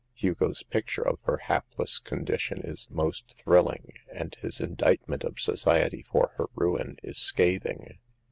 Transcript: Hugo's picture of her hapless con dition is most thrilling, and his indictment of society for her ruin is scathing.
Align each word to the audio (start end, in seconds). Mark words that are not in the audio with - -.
Hugo's 0.15 0.63
picture 0.63 1.03
of 1.07 1.19
her 1.25 1.37
hapless 1.37 1.99
con 1.99 2.25
dition 2.25 2.67
is 2.67 2.89
most 2.89 3.35
thrilling, 3.37 3.93
and 4.11 4.33
his 4.41 4.59
indictment 4.59 5.23
of 5.23 5.39
society 5.39 6.01
for 6.11 6.31
her 6.37 6.47
ruin 6.55 6.97
is 7.03 7.19
scathing. 7.19 7.99